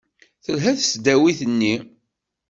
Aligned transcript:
Telha 0.45 0.71
tesdawit-nni? 0.79 1.75